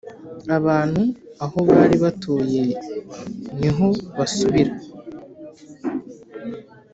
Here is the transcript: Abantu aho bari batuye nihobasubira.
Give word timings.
Abantu 0.57 1.03
aho 1.43 1.57
bari 1.69 1.95
batuye 2.03 2.63
nihobasubira. 3.57 4.73